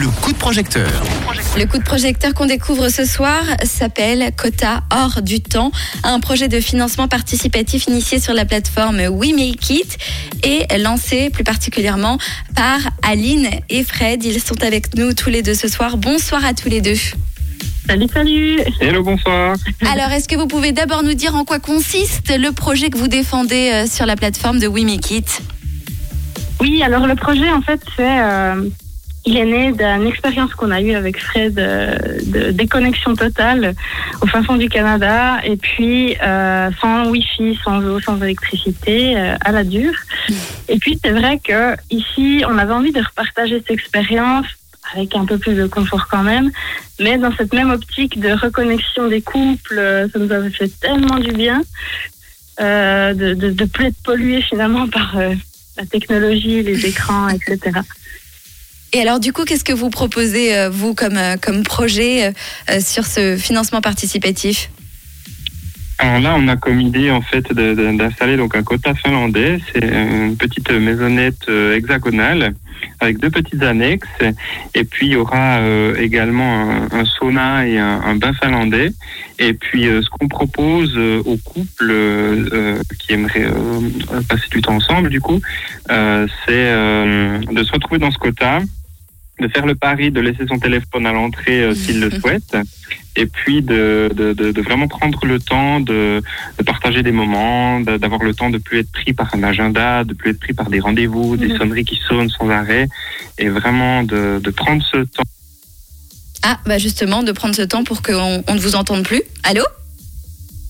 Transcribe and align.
le 0.00 0.08
coup 0.08 0.32
de 0.32 0.38
projecteur. 0.38 0.90
Le 1.58 1.66
coup 1.66 1.76
de 1.76 1.82
projecteur 1.82 2.32
qu'on 2.32 2.46
découvre 2.46 2.88
ce 2.88 3.04
soir 3.04 3.42
s'appelle 3.64 4.32
Quota 4.34 4.82
hors 4.90 5.20
du 5.20 5.42
temps, 5.42 5.72
un 6.04 6.20
projet 6.20 6.48
de 6.48 6.58
financement 6.58 7.06
participatif 7.06 7.84
initié 7.86 8.18
sur 8.18 8.32
la 8.32 8.46
plateforme 8.46 8.98
We 9.10 9.34
Make 9.34 9.68
It 9.68 9.98
et 10.42 10.78
lancé 10.78 11.28
plus 11.28 11.44
particulièrement 11.44 12.16
par 12.56 12.78
Aline 13.02 13.50
et 13.68 13.84
Fred. 13.84 14.24
Ils 14.24 14.40
sont 14.40 14.62
avec 14.64 14.96
nous 14.96 15.12
tous 15.12 15.28
les 15.28 15.42
deux 15.42 15.52
ce 15.54 15.68
soir. 15.68 15.98
Bonsoir 15.98 16.46
à 16.46 16.54
tous 16.54 16.70
les 16.70 16.80
deux. 16.80 16.96
Salut, 17.86 18.06
salut. 18.14 18.60
Hello, 18.80 19.02
bonsoir. 19.02 19.54
Alors, 19.92 20.10
est-ce 20.12 20.28
que 20.28 20.36
vous 20.36 20.46
pouvez 20.46 20.72
d'abord 20.72 21.02
nous 21.02 21.14
dire 21.14 21.34
en 21.34 21.44
quoi 21.44 21.58
consiste 21.58 22.34
le 22.34 22.52
projet 22.52 22.88
que 22.88 22.96
vous 22.96 23.08
défendez 23.08 23.70
euh, 23.72 23.86
sur 23.86 24.06
la 24.06 24.16
plateforme 24.16 24.60
de 24.60 24.66
We 24.66 24.84
Make 24.84 25.10
It 25.10 25.42
Oui, 26.60 26.82
alors 26.82 27.06
le 27.06 27.16
projet, 27.16 27.50
en 27.50 27.60
fait, 27.60 27.80
c'est. 27.96 28.20
euh, 28.22 28.62
il 29.30 29.36
est 29.36 29.44
né 29.44 29.72
d'une 29.72 30.08
expérience 30.08 30.52
qu'on 30.54 30.72
a 30.72 30.80
eue 30.80 30.94
avec 30.94 31.22
Fred 31.22 31.56
euh, 31.56 31.96
de 32.24 32.50
déconnexion 32.50 33.14
totale 33.14 33.76
au 34.20 34.26
fin 34.26 34.42
fond 34.42 34.56
du 34.56 34.68
Canada 34.68 35.38
et 35.44 35.56
puis 35.56 36.16
euh, 36.20 36.68
sans 36.80 37.08
wifi, 37.08 37.56
sans 37.62 37.80
eau, 37.84 38.00
sans 38.00 38.20
électricité 38.20 39.16
euh, 39.16 39.36
à 39.40 39.52
la 39.52 39.62
dure. 39.62 39.94
Et 40.68 40.78
puis 40.78 40.98
c'est 41.02 41.12
vrai 41.12 41.38
que 41.38 41.76
ici 41.90 42.42
on 42.48 42.58
avait 42.58 42.72
envie 42.72 42.90
de 42.90 43.00
repartager 43.00 43.58
cette 43.60 43.70
expérience 43.70 44.46
avec 44.92 45.14
un 45.14 45.24
peu 45.24 45.38
plus 45.38 45.54
de 45.54 45.68
confort 45.68 46.08
quand 46.10 46.24
même, 46.24 46.50
mais 46.98 47.16
dans 47.16 47.32
cette 47.36 47.54
même 47.54 47.70
optique 47.70 48.18
de 48.18 48.32
reconnexion 48.32 49.06
des 49.06 49.22
couples, 49.22 49.78
euh, 49.78 50.08
ça 50.08 50.18
nous 50.18 50.32
avait 50.32 50.50
fait 50.50 50.72
tellement 50.80 51.18
du 51.18 51.30
bien 51.30 51.62
de, 52.58 53.32
de, 53.32 53.50
de 53.52 53.64
plus 53.64 53.86
être 53.86 54.02
pollué 54.04 54.42
finalement 54.42 54.86
par 54.86 55.16
la 55.78 55.86
technologie, 55.86 56.62
les 56.62 56.84
écrans, 56.84 57.28
etc. 57.28 57.80
Et 58.92 59.00
alors, 59.00 59.20
du 59.20 59.32
coup, 59.32 59.44
qu'est-ce 59.44 59.62
que 59.62 59.72
vous 59.72 59.88
proposez, 59.88 60.56
euh, 60.56 60.68
vous, 60.68 60.94
comme, 60.94 61.16
euh, 61.16 61.36
comme 61.40 61.62
projet 61.62 62.32
euh, 62.68 62.80
sur 62.80 63.06
ce 63.06 63.36
financement 63.36 63.80
participatif? 63.80 64.70
Alors 65.98 66.18
là, 66.18 66.34
on 66.36 66.48
a 66.48 66.56
comme 66.56 66.80
idée 66.80 67.10
en 67.10 67.20
fait 67.20 67.52
d'installer 67.52 68.38
un 68.40 68.62
quota 68.62 68.94
finlandais. 68.94 69.60
C'est 69.70 69.84
une 69.84 70.34
petite 70.34 70.70
maisonnette 70.70 71.46
hexagonale 71.74 72.54
avec 73.00 73.18
deux 73.18 73.28
petites 73.28 73.62
annexes. 73.62 74.08
Et 74.74 74.84
puis 74.84 75.08
il 75.08 75.12
y 75.12 75.16
aura 75.16 75.60
également 75.98 76.70
un, 76.70 76.88
un 76.90 77.04
sauna 77.04 77.66
et 77.68 77.76
un, 77.76 78.14
bain 78.14 78.32
finlandais. 78.32 78.94
Et 79.38 79.52
puis 79.52 79.82
ce 79.82 80.08
qu'on 80.08 80.26
propose 80.26 80.96
aux 80.96 81.36
couples 81.44 81.92
qui 82.98 83.12
aimeraient 83.12 83.50
passer 84.26 84.48
du 84.50 84.62
temps 84.62 84.76
ensemble, 84.76 85.10
du 85.10 85.20
coup, 85.20 85.38
c'est 85.86 86.72
de 86.72 87.62
se 87.62 87.72
retrouver 87.72 87.98
dans 87.98 88.10
ce 88.10 88.16
quota, 88.16 88.60
de 89.40 89.48
faire 89.48 89.66
le 89.66 89.74
pari 89.74 90.10
de 90.10 90.20
laisser 90.20 90.46
son 90.48 90.58
téléphone 90.58 91.06
à 91.06 91.12
l'entrée 91.12 91.62
euh, 91.62 91.74
s'il 91.74 92.00
le 92.00 92.10
souhaite, 92.20 92.56
et 93.16 93.26
puis 93.26 93.62
de, 93.62 94.10
de, 94.14 94.32
de, 94.32 94.52
de 94.52 94.60
vraiment 94.62 94.86
prendre 94.88 95.24
le 95.26 95.38
temps 95.40 95.80
de, 95.80 96.22
de 96.58 96.62
partager 96.62 97.02
des 97.02 97.12
moments, 97.12 97.80
de- 97.80 97.96
d'avoir 97.96 98.22
le 98.22 98.34
temps 98.34 98.50
de 98.50 98.58
plus 98.58 98.78
être 98.80 98.92
pris 98.92 99.12
par 99.12 99.34
un 99.34 99.42
agenda, 99.42 100.04
de 100.04 100.14
plus 100.14 100.30
être 100.30 100.40
pris 100.40 100.52
par 100.52 100.68
des 100.70 100.80
rendez-vous, 100.80 101.36
des 101.36 101.48
Mhm. 101.48 101.58
sonneries 101.58 101.84
qui 101.84 101.98
sonnent 102.08 102.30
sans 102.30 102.48
arrêt, 102.50 102.86
et 103.38 103.48
vraiment 103.48 104.02
de, 104.04 104.40
de 104.42 104.50
prendre 104.50 104.82
ce 104.84 104.98
temps. 104.98 105.22
Ah, 106.42 106.58
bah 106.66 106.78
justement, 106.78 107.22
de 107.22 107.32
prendre 107.32 107.54
ce 107.54 107.62
temps 107.62 107.84
pour 107.84 108.00
qu'on 108.02 108.42
on 108.46 108.54
ne 108.54 108.60
vous 108.60 108.74
entende 108.76 109.02
plus. 109.04 109.22
Allô? 109.42 109.62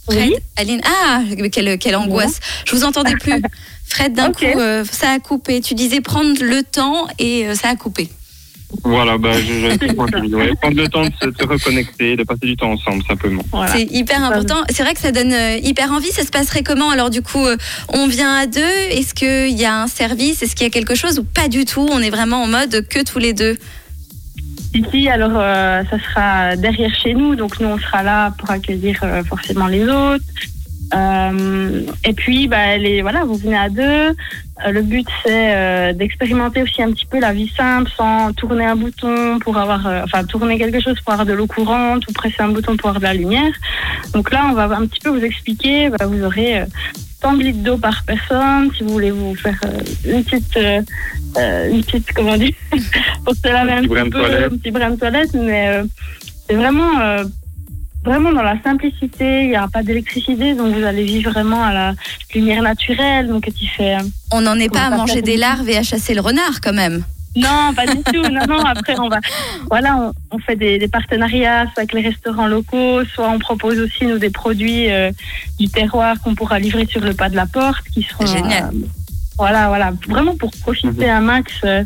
Fred 0.06 0.18
Oui. 0.30 0.34
Aline 0.56 0.80
Ah, 0.84 1.22
quelle, 1.52 1.78
quelle 1.78 1.94
angoisse. 1.96 2.40
Je 2.66 2.74
vous 2.74 2.82
entendais 2.84 3.14
plus. 3.16 3.40
Fred, 3.86 4.12
d'un 4.14 4.32
coup, 4.32 4.44
euh, 4.44 4.84
ça 4.90 5.10
a 5.10 5.18
coupé. 5.20 5.60
Tu 5.60 5.74
disais 5.74 6.00
prendre 6.00 6.42
le 6.42 6.62
temps 6.64 7.06
et 7.18 7.46
euh, 7.46 7.54
ça 7.54 7.68
a 7.68 7.76
coupé. 7.76 8.08
Voilà, 8.84 9.18
bah, 9.18 9.32
je, 9.32 9.40
je, 9.40 10.34
ouais, 10.36 10.52
prendre 10.60 10.76
le 10.76 10.88
temps 10.88 11.04
de 11.04 11.12
se, 11.20 11.26
de 11.26 11.36
se 11.36 11.46
reconnecter, 11.46 12.16
de 12.16 12.22
passer 12.22 12.46
du 12.46 12.56
temps 12.56 12.72
ensemble 12.72 13.02
simplement. 13.04 13.42
Voilà. 13.50 13.72
C'est 13.72 13.84
hyper 13.90 14.22
important. 14.22 14.62
C'est 14.70 14.82
vrai 14.82 14.94
que 14.94 15.00
ça 15.00 15.12
donne 15.12 15.32
euh, 15.32 15.56
hyper 15.56 15.92
envie. 15.92 16.10
Ça 16.10 16.24
se 16.24 16.30
passerait 16.30 16.62
comment? 16.62 16.90
Alors 16.90 17.10
du 17.10 17.22
coup, 17.22 17.44
euh, 17.44 17.56
on 17.88 18.06
vient 18.06 18.34
à 18.34 18.46
deux. 18.46 18.60
Est-ce 18.60 19.14
qu'il 19.14 19.58
y 19.58 19.64
a 19.64 19.82
un 19.82 19.86
service? 19.86 20.42
Est-ce 20.42 20.54
qu'il 20.54 20.64
y 20.64 20.70
a 20.70 20.70
quelque 20.70 20.94
chose 20.94 21.18
ou 21.18 21.24
pas 21.24 21.48
du 21.48 21.64
tout? 21.64 21.86
On 21.90 22.00
est 22.00 22.10
vraiment 22.10 22.42
en 22.42 22.46
mode 22.46 22.86
que 22.88 23.02
tous 23.04 23.18
les 23.18 23.32
deux. 23.32 23.56
Ici, 24.72 25.08
alors, 25.08 25.32
euh, 25.34 25.82
ça 25.90 25.98
sera 25.98 26.56
derrière 26.56 26.94
chez 26.94 27.12
nous, 27.14 27.34
donc 27.34 27.58
nous, 27.58 27.68
on 27.68 27.78
sera 27.78 28.04
là 28.04 28.32
pour 28.38 28.50
accueillir 28.50 29.00
euh, 29.02 29.24
forcément 29.24 29.66
les 29.66 29.82
autres. 29.82 30.24
Euh, 30.94 31.82
et 32.04 32.12
puis, 32.12 32.48
bah, 32.48 32.76
les, 32.76 33.02
voilà, 33.02 33.24
vous 33.24 33.34
venez 33.36 33.56
à 33.56 33.68
deux. 33.68 33.82
Euh, 34.66 34.70
le 34.72 34.82
but, 34.82 35.06
c'est 35.24 35.54
euh, 35.54 35.92
d'expérimenter 35.92 36.62
aussi 36.62 36.82
un 36.82 36.90
petit 36.92 37.06
peu 37.06 37.18
la 37.20 37.32
vie 37.32 37.50
simple 37.56 37.90
sans 37.96 38.32
tourner 38.32 38.66
un 38.66 38.76
bouton 38.76 39.38
pour 39.38 39.56
avoir, 39.56 39.86
euh, 39.86 40.02
enfin, 40.04 40.24
tourner 40.24 40.58
quelque 40.58 40.80
chose 40.80 40.98
pour 41.00 41.12
avoir 41.12 41.26
de 41.26 41.32
l'eau 41.32 41.46
courante 41.46 42.06
ou 42.08 42.12
presser 42.12 42.36
un 42.40 42.48
bouton 42.48 42.76
pour 42.76 42.90
avoir 42.90 43.00
de 43.00 43.06
la 43.06 43.14
lumière. 43.14 43.52
Donc 44.12 44.30
là, 44.30 44.46
on 44.50 44.52
va 44.52 44.64
un 44.64 44.86
petit 44.86 45.00
peu 45.00 45.10
vous 45.10 45.24
expliquer. 45.24 45.88
Bah, 45.90 46.06
vous 46.06 46.22
aurez 46.24 46.60
euh, 46.60 46.66
tant 47.20 47.34
de 47.34 47.42
litres 47.42 47.62
d'eau 47.62 47.78
par 47.78 48.02
personne. 48.04 48.70
Si 48.76 48.82
vous 48.82 48.90
voulez 48.90 49.10
vous 49.10 49.34
faire 49.36 49.58
une 50.04 50.24
petite, 50.24 50.58
une 51.36 51.84
petite, 51.84 52.12
comment 52.12 52.36
dire, 52.36 52.52
pour 53.24 53.34
se 53.34 53.48
laver 53.48 53.72
un 53.72 53.82
Petit 53.82 53.88
peu, 53.88 54.10
toilette. 54.10 54.52
un 54.52 54.56
petit 54.56 54.70
brin 54.70 54.90
de 54.90 54.96
toilette, 54.96 55.34
mais 55.34 55.68
euh, 55.68 55.84
c'est 56.48 56.56
vraiment, 56.56 56.98
euh, 57.00 57.24
vraiment 58.04 58.32
dans 58.32 58.42
la 58.42 58.60
simplicité. 58.62 59.42
Il 59.44 59.48
n'y 59.50 59.56
a 59.56 59.68
pas 59.68 59.82
d'électricité, 59.82 60.54
donc 60.54 60.74
vous 60.74 60.84
allez 60.84 61.04
vivre 61.04 61.30
vraiment 61.30 61.62
à 61.62 61.72
la 61.72 61.94
lumière 62.34 62.62
naturelle. 62.62 63.28
Donc 63.28 63.48
il 63.60 63.68
fait. 63.68 63.96
euh, 63.96 64.02
On 64.32 64.40
n'en 64.40 64.56
est 64.58 64.72
pas 64.72 64.86
à 64.86 64.90
manger 64.96 65.22
des 65.22 65.36
larves 65.36 65.68
et 65.68 65.76
à 65.76 65.82
chasser 65.82 66.14
le 66.14 66.20
renard 66.20 66.60
quand 66.62 66.72
même. 66.72 67.04
Non, 67.36 67.72
pas 67.76 67.86
du 67.86 68.02
tout. 68.02 68.22
Non, 68.28 68.44
non. 68.48 68.64
Après, 68.64 68.98
on 68.98 69.08
va, 69.08 69.20
voilà, 69.70 69.96
on, 69.96 70.12
on 70.36 70.38
fait 70.40 70.56
des, 70.56 70.78
des 70.78 70.88
partenariats 70.88 71.62
soit 71.66 71.78
avec 71.78 71.92
les 71.92 72.00
restaurants 72.00 72.48
locaux, 72.48 73.04
soit 73.04 73.28
on 73.30 73.38
propose 73.38 73.78
aussi 73.78 74.04
nous 74.04 74.18
des 74.18 74.30
produits 74.30 74.90
euh, 74.90 75.12
du 75.60 75.68
terroir 75.68 76.16
qu'on 76.22 76.34
pourra 76.34 76.58
livrer 76.58 76.86
sur 76.90 77.00
le 77.02 77.14
pas 77.14 77.28
de 77.28 77.36
la 77.36 77.46
porte, 77.46 77.84
qui 77.94 78.02
seront. 78.02 78.26
Génial. 78.26 78.64
euh, 78.74 78.78
voilà, 79.38 79.68
voilà, 79.68 79.92
vraiment 80.08 80.36
pour 80.36 80.50
profiter 80.60 81.08
un 81.08 81.20
max. 81.20 81.52
euh, 81.64 81.84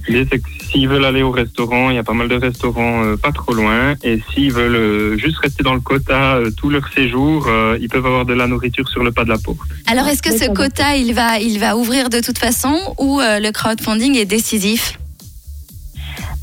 s'ils 0.75 0.89
veulent 0.89 1.05
aller 1.05 1.23
au 1.23 1.31
restaurant, 1.31 1.91
il 1.91 1.97
y 1.97 1.99
a 1.99 2.03
pas 2.03 2.15
mal 2.15 2.29
de 2.29 2.35
restaurants 2.35 3.05
euh, 3.05 3.17
pas 3.17 3.31
trop 3.31 3.55
loin. 3.55 3.95
Et 4.03 4.21
s'ils 4.33 4.53
veulent 4.53 4.75
euh, 4.75 5.17
juste 5.17 5.39
rester 5.39 5.63
dans 5.63 5.75
le 5.75 5.81
quota 5.81 6.35
euh, 6.35 6.51
tout 6.51 6.69
leur 6.69 6.87
séjour, 6.93 7.47
euh, 7.47 7.79
ils 7.81 7.89
peuvent 7.89 8.05
avoir 8.05 8.25
de 8.25 8.35
la 8.35 8.49
nourriture 8.49 8.89
sur 8.89 9.05
le 9.05 9.13
pas 9.13 9.25
de 9.25 9.29
la 9.29 9.39
porte. 9.39 9.59
Alors 9.87 10.07
est-ce 10.09 10.23
que 10.23 10.37
ce 10.37 10.51
quota 10.51 10.97
il 10.97 11.15
va, 11.15 11.39
il 11.39 11.61
va 11.61 11.77
ouvrir 11.77 12.11
de 12.11 12.21
toute 12.21 12.39
façon 12.39 12.77
ou 12.99 13.21
euh, 13.21 13.39
le 13.39 13.53
crowdfunding 13.53 14.17
est 14.17 14.25
décisif? 14.25 14.99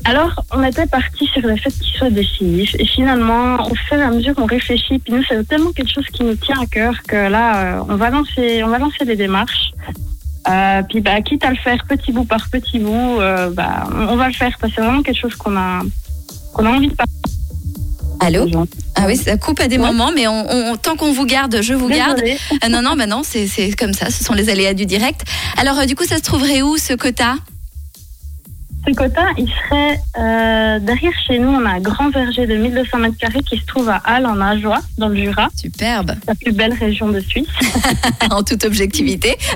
Alors, 0.04 0.32
on 0.50 0.64
était 0.64 0.86
parti 0.86 1.26
sur 1.26 1.42
le 1.42 1.56
fait 1.56 1.70
qu'il 1.70 1.94
soit 1.96 2.10
décisif. 2.10 2.74
Et 2.76 2.86
finalement, 2.86 3.70
au 3.70 3.74
fur 3.86 3.96
et 3.98 4.02
à 4.02 4.10
mesure 4.10 4.34
qu'on 4.34 4.46
réfléchit, 4.46 4.98
puis 4.98 5.12
nous, 5.12 5.22
c'est 5.28 5.46
tellement 5.46 5.70
quelque 5.70 5.92
chose 5.92 6.06
qui 6.12 6.24
nous 6.24 6.34
tient 6.34 6.60
à 6.60 6.66
cœur 6.66 6.94
que 7.06 7.28
là, 7.30 7.84
on 7.88 7.94
va 7.94 8.10
lancer, 8.10 8.64
on 8.64 8.68
va 8.68 8.78
lancer 8.78 9.04
des 9.04 9.14
démarches. 9.14 9.70
Euh, 10.48 10.82
puis, 10.88 11.00
bah, 11.00 11.20
quitte 11.22 11.44
à 11.44 11.50
le 11.50 11.56
faire 11.56 11.84
petit 11.88 12.10
bout 12.12 12.24
par 12.24 12.48
petit 12.50 12.78
bout, 12.78 13.20
euh, 13.20 13.50
bah, 13.50 13.84
on 13.94 14.08
on 14.08 14.16
va 14.16 14.26
le 14.28 14.34
faire 14.34 14.50
parce 14.60 14.72
que 14.72 14.76
c'est 14.80 14.84
vraiment 14.84 15.02
quelque 15.02 15.18
chose 15.20 15.34
qu'on 15.36 15.56
a, 15.56 15.82
qu'on 16.52 16.66
a 16.66 16.70
envie 16.70 16.88
de 16.88 16.94
partager. 16.94 17.18
Allô. 18.20 18.46
Ah 18.94 19.04
oui, 19.08 19.16
ça 19.16 19.36
coupe 19.36 19.58
à 19.60 19.66
des 19.68 19.78
Ouais. 19.78 19.86
moments, 19.86 20.10
mais 20.14 20.28
on, 20.28 20.46
on- 20.48 20.76
tant 20.76 20.96
qu'on 20.96 21.12
vous 21.12 21.26
garde, 21.26 21.58
je 21.60 21.74
vous 21.74 21.88
garde. 21.88 22.22
Ah 22.60 22.68
non, 22.68 22.80
non, 22.82 22.94
bah 22.96 23.06
non, 23.06 23.22
c'est 23.24 23.48
c'est 23.48 23.72
comme 23.72 23.92
ça, 23.94 24.10
ce 24.10 24.22
sont 24.22 24.32
les 24.34 24.48
aléas 24.48 24.74
du 24.74 24.86
direct. 24.86 25.22
Alors 25.56 25.78
euh, 25.80 25.86
du 25.86 25.96
coup, 25.96 26.04
ça 26.04 26.18
se 26.18 26.22
trouverait 26.22 26.62
où 26.62 26.76
ce 26.76 26.92
quota? 26.94 27.34
Ce 28.86 28.94
quota, 28.94 29.26
il 29.38 29.48
serait 29.48 29.98
euh, 30.18 30.78
derrière 30.80 31.12
chez 31.26 31.38
nous. 31.38 31.48
On 31.48 31.64
a 31.64 31.70
un 31.70 31.80
grand 31.80 32.10
verger 32.10 32.46
de 32.46 32.56
1200 32.56 32.98
mètres 32.98 33.16
carrés 33.16 33.42
qui 33.42 33.58
se 33.58 33.64
trouve 33.64 33.88
à 33.88 33.96
Halle, 34.04 34.26
en 34.26 34.40
Ajoie, 34.40 34.80
dans 34.98 35.08
le 35.08 35.16
Jura, 35.16 35.48
Superbe, 35.54 36.12
la 36.26 36.34
plus 36.34 36.52
belle 36.52 36.74
région 36.74 37.08
de 37.08 37.20
Suisse. 37.20 37.48
en 38.30 38.42
toute 38.42 38.64
objectivité. 38.64 39.36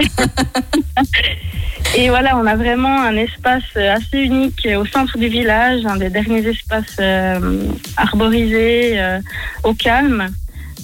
Et 1.97 2.09
voilà, 2.09 2.37
on 2.37 2.47
a 2.47 2.57
vraiment 2.57 3.01
un 3.01 3.17
espace 3.17 3.63
euh, 3.77 3.95
assez 3.95 4.19
unique 4.19 4.67
euh, 4.67 4.81
au 4.81 4.87
centre 4.87 5.17
du 5.19 5.29
village, 5.29 5.87
un 5.87 5.97
des 5.97 6.11
derniers 6.11 6.47
espaces 6.47 6.97
euh, 7.01 7.63
arborisés, 7.97 9.01
euh, 9.01 9.21
au 9.65 9.73
calme. 9.73 10.29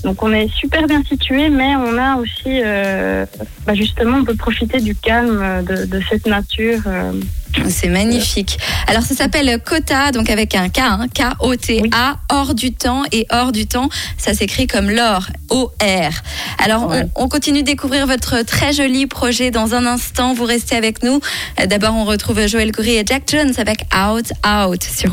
Donc 0.04 0.22
on 0.22 0.32
est 0.32 0.48
super 0.52 0.86
bien 0.86 1.02
situé, 1.04 1.48
mais 1.48 1.76
on 1.76 1.98
a 1.98 2.16
aussi, 2.16 2.60
euh, 2.64 3.24
bah 3.66 3.74
justement, 3.74 4.18
on 4.18 4.24
peut 4.24 4.34
profiter 4.34 4.80
du 4.80 4.96
calme 4.96 5.64
de, 5.64 5.84
de 5.84 6.00
cette 6.10 6.26
nature. 6.26 6.80
C'est 7.68 7.88
magnifique. 7.88 8.58
Alors 8.86 9.02
ça 9.02 9.14
s'appelle 9.14 9.58
Quota, 9.64 10.10
donc 10.12 10.30
avec 10.30 10.54
un 10.54 10.68
K, 10.68 10.78
hein, 10.78 11.06
K-O-T-A, 11.14 12.16
hors 12.30 12.54
du 12.54 12.72
temps. 12.72 13.02
Et 13.12 13.26
hors 13.30 13.52
du 13.52 13.66
temps, 13.66 13.88
ça 14.18 14.34
s'écrit 14.34 14.66
comme 14.66 14.90
l'or, 14.90 15.26
O-R. 15.50 16.10
Alors 16.58 16.88
Ouais. 16.88 17.04
on, 17.16 17.24
on 17.24 17.28
continue 17.28 17.60
de 17.62 17.66
découvrir 17.66 18.06
votre 18.06 18.42
très 18.42 18.72
joli 18.72 19.06
projet 19.06 19.50
dans 19.50 19.74
un 19.74 19.86
instant. 19.86 20.34
Vous 20.34 20.44
restez 20.44 20.76
avec 20.76 21.02
nous. 21.02 21.20
Euh, 21.60 21.66
D'abord, 21.66 21.94
on 21.94 22.04
retrouve 22.04 22.46
Joël 22.46 22.72
Coury 22.72 22.96
et 22.96 23.04
Jack 23.06 23.24
Jones 23.30 23.52
avec 23.58 23.84
Out, 23.94 24.32
Out 24.46 24.82
sur 24.82 25.10